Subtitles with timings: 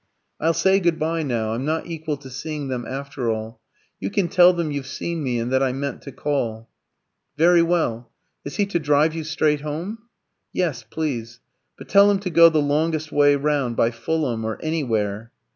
[0.39, 1.53] "I'll say good bye now.
[1.53, 3.61] I'm not equal to seeing them, after all.
[3.99, 6.67] You can tell them you've seen me, and that I meant to call."
[7.37, 8.09] "Very well.
[8.43, 9.99] Is he to drive you straight home?"
[10.51, 11.39] "Yes, please.
[11.77, 15.31] But tell him to go the longest way round, by Fulham or anywhere."